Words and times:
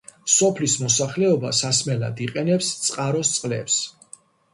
სოფლის 0.35 0.75
მოსახლეობა 0.83 1.51
სასმელად 1.57 2.23
იყენებს 2.29 2.71
წყაროს 2.87 3.35
წყლებს. 3.35 3.77